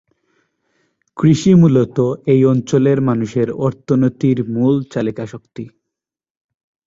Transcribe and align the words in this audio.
কৃষি 1.17 1.51
মূলত 1.53 1.97
এই 2.25 2.41
অঞ্চলের 2.45 2.99
মানুষের 3.01 3.47
অর্থনীতির 3.59 4.37
মূল 4.53 4.75
চালিকা 4.93 5.25
শক্তি। 5.25 5.63